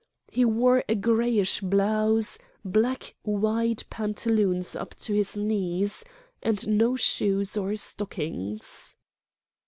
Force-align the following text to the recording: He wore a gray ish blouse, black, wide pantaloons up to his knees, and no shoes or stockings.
He 0.31 0.43
wore 0.45 0.83
a 0.89 0.95
gray 0.95 1.37
ish 1.37 1.61
blouse, 1.61 2.39
black, 2.65 3.13
wide 3.23 3.83
pantaloons 3.91 4.75
up 4.75 4.95
to 4.95 5.13
his 5.13 5.37
knees, 5.37 6.03
and 6.41 6.67
no 6.75 6.95
shoes 6.95 7.55
or 7.55 7.75
stockings. 7.75 8.95